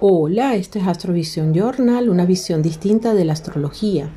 Hola, 0.00 0.54
esto 0.54 0.78
es 0.78 0.86
Astrovisión 0.86 1.52
Journal, 1.52 2.08
una 2.08 2.24
visión 2.24 2.62
distinta 2.62 3.14
de 3.14 3.24
la 3.24 3.32
astrología. 3.32 4.08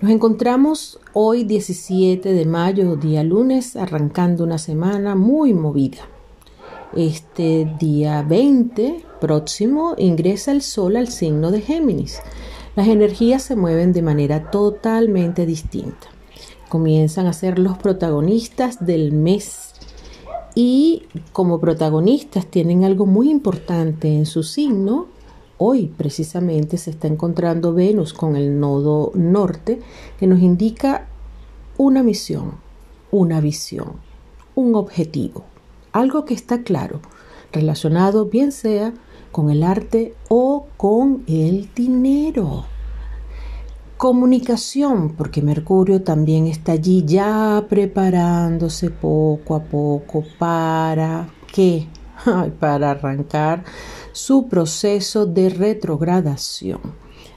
Nos 0.00 0.10
encontramos 0.12 0.98
hoy 1.12 1.44
17 1.44 2.32
de 2.32 2.46
mayo, 2.46 2.96
día 2.96 3.22
lunes, 3.22 3.76
arrancando 3.76 4.44
una 4.44 4.56
semana 4.56 5.14
muy 5.16 5.52
movida. 5.52 6.08
Este 6.96 7.70
día 7.78 8.22
20 8.22 9.04
próximo 9.20 9.94
ingresa 9.98 10.52
el 10.52 10.62
Sol 10.62 10.96
al 10.96 11.08
signo 11.08 11.50
de 11.50 11.60
Géminis. 11.60 12.22
Las 12.74 12.88
energías 12.88 13.42
se 13.42 13.56
mueven 13.56 13.92
de 13.92 14.00
manera 14.00 14.50
totalmente 14.50 15.44
distinta. 15.44 16.08
Comienzan 16.70 17.26
a 17.26 17.34
ser 17.34 17.58
los 17.58 17.76
protagonistas 17.76 18.86
del 18.86 19.12
mes 19.12 19.69
y 20.54 21.04
como 21.32 21.60
protagonistas 21.60 22.46
tienen 22.46 22.84
algo 22.84 23.06
muy 23.06 23.30
importante 23.30 24.08
en 24.14 24.26
su 24.26 24.42
signo. 24.42 25.06
Hoy 25.58 25.92
precisamente 25.96 26.78
se 26.78 26.90
está 26.90 27.06
encontrando 27.06 27.74
Venus 27.74 28.12
con 28.12 28.36
el 28.36 28.58
nodo 28.58 29.12
norte 29.14 29.80
que 30.18 30.26
nos 30.26 30.40
indica 30.40 31.06
una 31.76 32.02
misión, 32.02 32.54
una 33.10 33.40
visión, 33.40 33.92
un 34.54 34.74
objetivo, 34.74 35.44
algo 35.92 36.24
que 36.24 36.34
está 36.34 36.62
claro, 36.62 37.00
relacionado 37.52 38.26
bien 38.26 38.52
sea 38.52 38.94
con 39.32 39.50
el 39.50 39.62
arte 39.62 40.14
o 40.28 40.66
con 40.76 41.24
el 41.26 41.68
dinero. 41.74 42.69
Comunicación, 44.00 45.14
porque 45.14 45.42
Mercurio 45.42 46.00
también 46.00 46.46
está 46.46 46.72
allí 46.72 47.04
ya 47.04 47.66
preparándose 47.68 48.88
poco 48.88 49.54
a 49.54 49.62
poco 49.62 50.24
para 50.38 51.28
qué? 51.52 51.86
para 52.60 52.92
arrancar 52.92 53.62
su 54.12 54.48
proceso 54.48 55.26
de 55.26 55.50
retrogradación. 55.50 56.80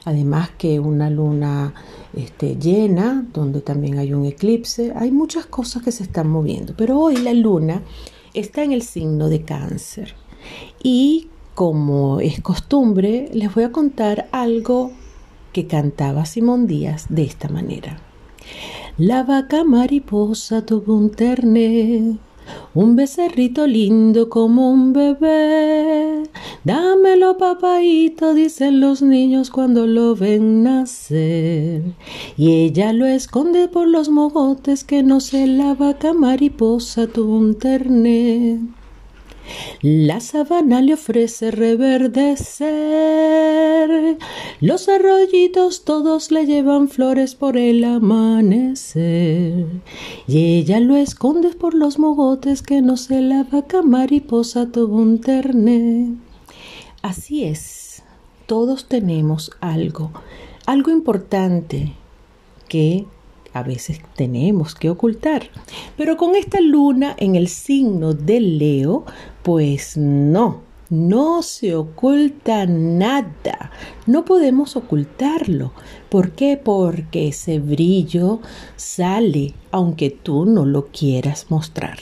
Además 0.06 0.52
que 0.56 0.80
una 0.80 1.10
luna 1.10 1.74
este, 2.14 2.56
llena, 2.56 3.26
donde 3.30 3.60
también 3.60 3.98
hay 3.98 4.14
un 4.14 4.24
eclipse, 4.24 4.90
hay 4.96 5.10
muchas 5.10 5.44
cosas 5.44 5.82
que 5.82 5.92
se 5.92 6.04
están 6.04 6.30
moviendo. 6.30 6.72
Pero 6.78 6.98
hoy 6.98 7.18
la 7.18 7.34
luna 7.34 7.82
está 8.32 8.64
en 8.64 8.72
el 8.72 8.80
signo 8.80 9.28
de 9.28 9.42
cáncer. 9.42 10.14
Y 10.82 11.28
como 11.54 12.20
es 12.20 12.40
costumbre, 12.40 13.28
les 13.34 13.54
voy 13.54 13.64
a 13.64 13.70
contar 13.70 14.30
algo 14.32 14.92
que 15.54 15.66
cantaba 15.66 16.26
Simón 16.26 16.66
Díaz 16.66 17.06
de 17.08 17.22
esta 17.22 17.48
manera. 17.48 18.00
La 18.98 19.22
vaca 19.22 19.64
mariposa 19.64 20.66
tuvo 20.66 20.94
un 20.96 21.10
terné, 21.10 22.18
un 22.74 22.96
becerrito 22.96 23.66
lindo 23.66 24.28
como 24.28 24.70
un 24.70 24.92
bebé. 24.92 26.24
Dámelo, 26.64 27.38
papaito, 27.38 28.34
dicen 28.34 28.80
los 28.80 29.00
niños 29.00 29.50
cuando 29.50 29.86
lo 29.86 30.16
ven 30.16 30.64
nacer. 30.64 31.82
Y 32.36 32.52
ella 32.64 32.92
lo 32.92 33.06
esconde 33.06 33.68
por 33.68 33.86
los 33.86 34.08
mogotes 34.08 34.82
que 34.82 35.02
no 35.02 35.20
sé 35.20 35.46
la 35.46 35.74
vaca 35.74 36.12
mariposa 36.12 37.06
tuvo 37.06 37.38
un 37.38 37.54
terné. 37.54 38.60
La 39.82 40.20
sabana 40.20 40.80
le 40.80 40.94
ofrece 40.94 41.50
reverdecer, 41.50 42.56
los 44.64 44.88
arroyitos 44.88 45.84
todos 45.84 46.30
le 46.30 46.46
llevan 46.46 46.88
flores 46.88 47.34
por 47.34 47.58
el 47.58 47.84
amanecer, 47.84 49.66
y 50.26 50.56
ella 50.56 50.80
lo 50.80 50.96
esconde 50.96 51.50
por 51.50 51.74
los 51.74 51.98
mogotes 51.98 52.62
que 52.62 52.80
no 52.80 52.96
se 52.96 53.20
la 53.20 53.44
vaca 53.44 53.82
mariposa 53.82 54.72
tuvo 54.72 54.96
un 54.96 55.20
terné. 55.20 56.14
Así 57.02 57.44
es, 57.44 58.04
todos 58.46 58.86
tenemos 58.86 59.50
algo, 59.60 60.12
algo 60.64 60.90
importante 60.90 61.92
que 62.66 63.04
a 63.52 63.62
veces 63.62 64.00
tenemos 64.16 64.74
que 64.74 64.88
ocultar. 64.88 65.50
Pero 65.98 66.16
con 66.16 66.36
esta 66.36 66.62
luna 66.62 67.14
en 67.18 67.36
el 67.36 67.48
signo 67.48 68.14
de 68.14 68.40
Leo, 68.40 69.04
pues 69.42 69.98
no, 69.98 70.62
no 70.94 71.42
se 71.42 71.74
oculta 71.74 72.66
nada. 72.66 73.72
No 74.06 74.24
podemos 74.24 74.76
ocultarlo. 74.76 75.72
¿Por 76.08 76.32
qué? 76.32 76.56
Porque 76.56 77.28
ese 77.28 77.58
brillo 77.58 78.40
sale 78.76 79.54
aunque 79.70 80.10
tú 80.10 80.46
no 80.46 80.64
lo 80.64 80.86
quieras 80.86 81.46
mostrar. 81.50 81.98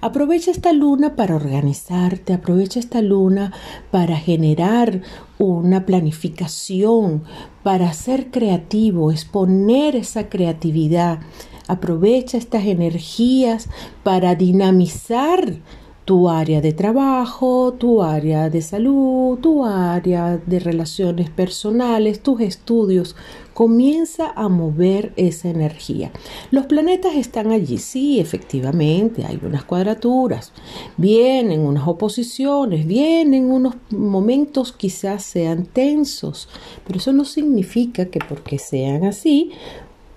Aprovecha 0.00 0.50
esta 0.50 0.72
luna 0.72 1.14
para 1.16 1.36
organizarte, 1.36 2.32
aprovecha 2.32 2.80
esta 2.80 3.02
luna 3.02 3.52
para 3.90 4.16
generar 4.16 5.02
una 5.38 5.86
planificación, 5.86 7.24
para 7.62 7.92
ser 7.92 8.30
creativo, 8.30 9.12
exponer 9.12 9.96
esa 9.96 10.28
creatividad. 10.28 11.20
Aprovecha 11.68 12.36
estas 12.36 12.64
energías 12.64 13.68
para 14.02 14.34
dinamizar 14.34 15.60
tu 16.04 16.28
área 16.28 16.60
de 16.60 16.72
trabajo, 16.72 17.72
tu 17.78 18.02
área 18.02 18.50
de 18.50 18.60
salud, 18.60 19.38
tu 19.38 19.64
área 19.64 20.36
de 20.36 20.58
relaciones 20.58 21.30
personales, 21.30 22.20
tus 22.20 22.40
estudios. 22.40 23.16
Comienza 23.54 24.32
a 24.34 24.48
mover 24.48 25.12
esa 25.16 25.48
energía. 25.48 26.10
Los 26.50 26.66
planetas 26.66 27.14
están 27.14 27.52
allí, 27.52 27.78
sí, 27.78 28.18
efectivamente, 28.18 29.24
hay 29.24 29.38
unas 29.42 29.64
cuadraturas, 29.64 30.52
vienen 30.96 31.60
unas 31.60 31.86
oposiciones, 31.86 32.84
vienen 32.86 33.50
unos 33.50 33.76
momentos 33.90 34.72
quizás 34.72 35.22
sean 35.22 35.66
tensos, 35.66 36.48
pero 36.84 36.98
eso 36.98 37.12
no 37.12 37.24
significa 37.24 38.06
que 38.06 38.18
porque 38.18 38.58
sean 38.58 39.04
así, 39.04 39.52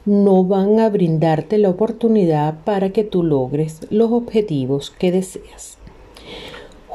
no 0.06 0.44
van 0.44 0.80
a 0.80 0.90
brindarte 0.90 1.58
la 1.58 1.70
oportunidad 1.70 2.64
para 2.64 2.92
que 2.92 3.04
tú 3.04 3.24
logres 3.24 3.82
los 3.92 4.12
objetivos 4.12 4.90
que 4.90 5.12
deseas. 5.12 5.77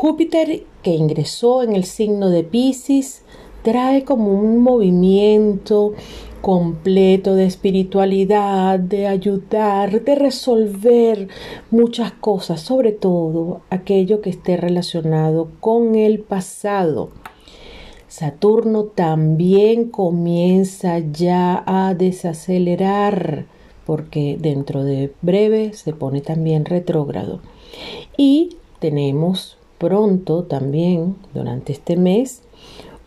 Júpiter, 0.03 0.65
que 0.83 0.91
ingresó 0.91 1.63
en 1.63 1.77
el 1.77 1.85
signo 1.85 2.29
de 2.29 2.43
Pisces, 2.43 3.23
trae 3.63 4.03
como 4.03 4.33
un 4.33 4.61
movimiento 4.61 5.93
completo 6.41 7.37
de 7.37 7.47
espiritualidad, 7.47 8.81
de 8.81 9.07
ayudar, 9.07 10.03
de 10.03 10.17
resolver 10.17 11.29
muchas 11.71 12.11
cosas, 12.11 12.61
sobre 12.63 12.91
todo 12.91 13.61
aquello 13.71 14.21
que 14.23 14.31
esté 14.31 14.57
relacionado 14.57 15.53
con 15.61 15.95
el 15.95 16.19
pasado. 16.19 17.11
Saturno 18.09 18.87
también 18.87 19.89
comienza 19.89 20.99
ya 20.99 21.63
a 21.65 21.95
desacelerar 21.95 23.47
porque 23.87 24.37
dentro 24.37 24.83
de 24.83 25.13
breve 25.23 25.75
se 25.75 25.93
pone 25.93 26.23
también 26.23 26.65
retrógrado. 26.65 27.39
Y 28.17 28.57
tenemos 28.81 29.59
pronto 29.83 30.45
también 30.45 31.17
durante 31.35 31.73
este 31.73 31.97
mes 31.97 32.43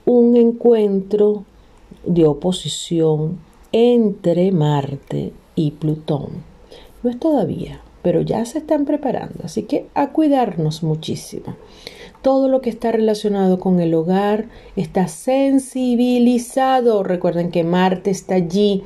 un 0.05 0.35
encuentro 0.35 1.45
de 2.05 2.27
oposición 2.27 3.39
entre 3.71 4.51
Marte 4.51 5.31
y 5.55 5.71
Plutón. 5.71 6.43
No 7.01 7.09
es 7.09 7.17
todavía, 7.17 7.79
pero 8.01 8.19
ya 8.19 8.43
se 8.43 8.57
están 8.57 8.83
preparando, 8.83 9.45
así 9.45 9.63
que 9.63 9.87
a 9.93 10.09
cuidarnos 10.09 10.83
muchísimo. 10.83 11.55
Todo 12.21 12.49
lo 12.49 12.59
que 12.59 12.71
está 12.71 12.91
relacionado 12.91 13.57
con 13.57 13.79
el 13.79 13.93
hogar 13.93 14.47
está 14.75 15.07
sensibilizado. 15.07 17.03
Recuerden 17.03 17.51
que 17.51 17.63
Marte 17.63 18.11
está 18.11 18.35
allí 18.35 18.83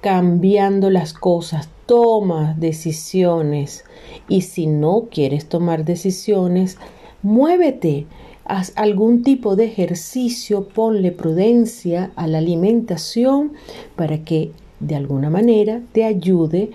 cambiando 0.00 0.90
las 0.90 1.12
cosas, 1.12 1.68
toma 1.88 2.54
decisiones 2.58 3.86
y 4.28 4.42
si 4.42 4.66
no 4.66 5.08
quieres 5.10 5.48
tomar 5.48 5.86
decisiones, 5.86 6.76
muévete, 7.22 8.04
haz 8.44 8.74
algún 8.76 9.22
tipo 9.22 9.56
de 9.56 9.64
ejercicio, 9.64 10.68
ponle 10.68 11.12
prudencia 11.12 12.12
a 12.14 12.26
la 12.26 12.38
alimentación 12.38 13.54
para 13.96 14.22
que 14.22 14.52
de 14.80 14.96
alguna 14.96 15.30
manera 15.30 15.80
te 15.92 16.04
ayude 16.04 16.72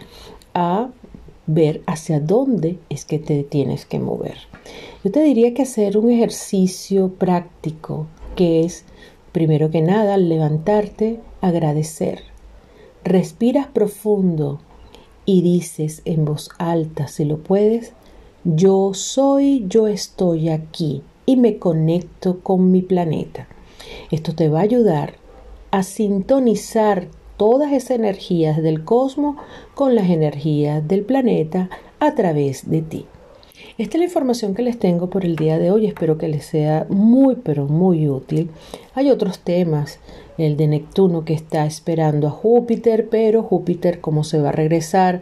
a 0.56 0.90
ver 1.46 1.84
hacia 1.86 2.20
dónde 2.20 2.80
es 2.90 3.06
que 3.06 3.20
te 3.20 3.44
tienes 3.44 3.86
que 3.86 4.00
mover. 4.00 4.38
Yo 5.04 5.12
te 5.12 5.22
diría 5.22 5.54
que 5.54 5.62
hacer 5.62 5.96
un 5.96 6.10
ejercicio 6.10 7.10
práctico 7.14 8.08
que 8.36 8.62
es, 8.62 8.84
primero 9.32 9.70
que 9.70 9.84
nada, 9.84 10.18
levantarte, 10.18 11.20
agradecer. 11.40 12.24
Respiras 13.04 13.68
profundo, 13.68 14.60
y 15.26 15.42
dices 15.42 16.02
en 16.06 16.26
voz 16.26 16.50
alta, 16.58 17.08
si 17.08 17.26
lo 17.26 17.38
puedes, 17.38 17.94
yo 18.44 18.94
soy, 18.94 19.66
yo 19.68 19.88
estoy 19.88 20.50
aquí 20.50 21.02
y 21.26 21.38
me 21.38 21.58
conecto 21.58 22.40
con 22.42 22.72
mi 22.72 22.82
planeta. 22.82 23.48
Esto 24.12 24.36
te 24.36 24.50
va 24.50 24.60
a 24.60 24.64
ayudar 24.64 25.16
a 25.72 25.84
sintonizar 25.84 27.08
todas 27.38 27.72
esas 27.72 27.92
energías 27.92 28.62
del 28.62 28.84
cosmos 28.84 29.38
con 29.74 29.96
las 29.96 30.10
energías 30.10 30.88
del 30.88 31.04
planeta 31.04 31.70
a 32.00 32.16
través 32.16 32.70
de 32.70 32.82
ti. 32.82 33.06
Esta 33.78 33.98
es 33.98 34.00
la 34.00 34.06
información 34.06 34.54
que 34.54 34.62
les 34.62 34.78
tengo 34.78 35.10
por 35.10 35.26
el 35.26 35.36
día 35.36 35.58
de 35.58 35.72
hoy. 35.72 35.88
Espero 35.88 36.18
que 36.18 36.28
les 36.28 36.46
sea 36.46 36.86
muy, 36.90 37.36
pero 37.36 37.66
muy 37.66 38.08
útil. 38.08 38.52
Hay 38.94 39.10
otros 39.10 39.40
temas, 39.40 40.00
el 40.38 40.58
de 40.58 40.68
Neptuno 40.68 41.26
que 41.26 41.34
está 41.34 41.66
esperando 41.66 42.28
a 42.28 42.32
Júpiter, 42.32 43.08
pero 43.10 43.42
Júpiter, 43.42 44.00
como 44.00 44.24
se 44.24 44.40
va 44.40 44.50
a 44.50 44.54
regresar 44.54 45.22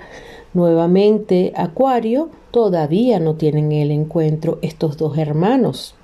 nuevamente 0.54 1.54
Acuario, 1.56 2.30
todavía 2.52 3.20
no 3.20 3.36
tienen 3.36 3.72
el 3.72 3.92
encuentro 3.92 4.60
estos 4.62 4.98
dos 4.98 5.18
hermanos. 5.18 5.96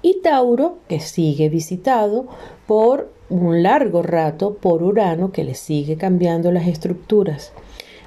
Y 0.00 0.20
Tauro, 0.22 0.78
que 0.88 1.00
sigue 1.00 1.48
visitado 1.48 2.26
por 2.66 3.12
un 3.28 3.62
largo 3.62 4.02
rato 4.02 4.54
por 4.54 4.82
Urano, 4.82 5.32
que 5.32 5.44
le 5.44 5.54
sigue 5.54 5.96
cambiando 5.96 6.50
las 6.52 6.66
estructuras. 6.66 7.52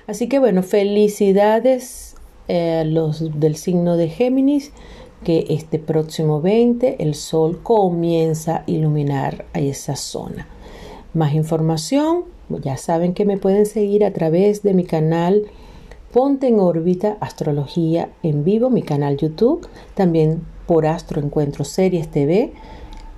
Así 0.07 0.27
que 0.29 0.39
bueno, 0.39 0.63
felicidades 0.63 2.06
eh, 2.47 2.83
los 2.85 3.39
del 3.39 3.55
signo 3.55 3.97
de 3.97 4.09
Géminis 4.09 4.71
que 5.23 5.47
este 5.49 5.79
próximo 5.79 6.41
20 6.41 7.01
el 7.03 7.15
sol 7.15 7.59
comienza 7.63 8.57
a 8.57 8.63
iluminar 8.67 9.45
a 9.53 9.59
esa 9.59 9.95
zona. 9.95 10.47
Más 11.13 11.33
información, 11.33 12.25
ya 12.61 12.77
saben 12.77 13.13
que 13.13 13.25
me 13.25 13.37
pueden 13.37 13.65
seguir 13.65 14.05
a 14.05 14.13
través 14.13 14.63
de 14.63 14.73
mi 14.73 14.83
canal 14.83 15.45
Ponte 16.13 16.47
en 16.47 16.59
órbita 16.59 17.17
Astrología 17.19 18.09
en 18.23 18.43
vivo, 18.43 18.69
mi 18.69 18.81
canal 18.81 19.17
YouTube, 19.17 19.67
también 19.93 20.41
por 20.65 20.85
Astro 20.85 21.21
Encuentro 21.21 21.65
Series 21.65 22.09
TV, 22.09 22.53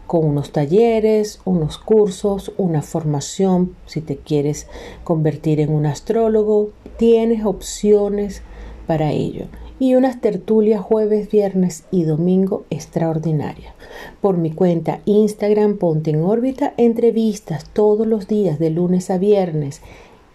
con 0.08 0.26
unos 0.26 0.52
talleres, 0.52 1.40
unos 1.46 1.78
cursos, 1.78 2.52
una 2.58 2.82
formación, 2.82 3.76
si 3.86 4.02
te 4.02 4.18
quieres 4.18 4.68
convertir 5.04 5.60
en 5.60 5.72
un 5.72 5.86
astrólogo, 5.86 6.72
tienes 6.98 7.46
opciones 7.46 8.42
para 8.90 9.12
ello 9.12 9.46
y 9.78 9.94
unas 9.94 10.20
tertulias 10.20 10.82
jueves, 10.82 11.30
viernes 11.30 11.84
y 11.92 12.06
domingo 12.06 12.66
extraordinarias. 12.72 13.76
Por 14.20 14.38
mi 14.38 14.50
cuenta 14.50 15.02
Instagram 15.06 15.78
Ponte 15.78 16.10
en 16.10 16.24
órbita 16.24 16.74
entrevistas 16.76 17.70
todos 17.72 18.08
los 18.08 18.28
días 18.28 18.58
de 18.58 18.72
lunes 18.72 19.12
a 19.12 19.20
viernes 19.20 19.84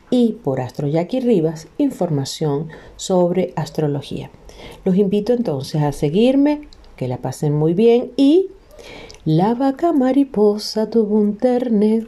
y 0.08 0.34
por 0.44 0.60
Astro 0.60 0.86
Jackie 0.86 1.18
Rivas 1.18 1.66
información 1.78 2.68
sobre 2.94 3.52
astrología. 3.56 4.30
Los 4.84 4.96
invito 4.98 5.32
entonces 5.32 5.82
a 5.82 5.90
seguirme, 5.90 6.68
que 6.94 7.08
la 7.08 7.18
pasen 7.18 7.54
muy 7.54 7.74
bien 7.74 8.12
y 8.16 8.50
la 9.24 9.56
vaca 9.56 9.92
mariposa 9.92 10.90
tuvo 10.90 11.16
un 11.16 11.38
ternet 11.38 12.06